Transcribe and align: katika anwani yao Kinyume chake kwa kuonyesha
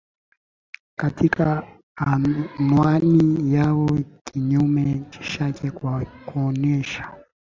katika 0.99 1.67
anwani 1.95 3.53
yao 3.53 3.87
Kinyume 4.25 5.03
chake 5.09 5.71
kwa 5.71 6.05
kuonyesha 6.25 7.17